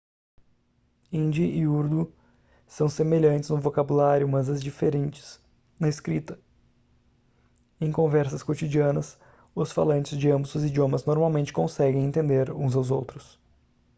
hindi 1.11 1.43
e 1.59 1.67
urdu 1.67 2.11
são 2.65 2.89
semelhantes 2.89 3.51
no 3.51 3.57
vocabulário 3.59 4.27
mas 4.27 4.47
diferentes 4.59 5.39
na 5.79 5.87
escrita 5.87 6.39
em 7.79 7.91
conversas 7.91 8.41
cotidianas 8.41 9.15
os 9.53 9.71
falantes 9.71 10.17
de 10.17 10.31
ambos 10.31 10.55
os 10.55 10.63
idiomas 10.63 11.05
normalmente 11.05 11.53
conseguem 11.53 12.03
entender 12.03 12.49
uns 12.51 12.75
aos 12.75 12.89
outros 12.89 13.39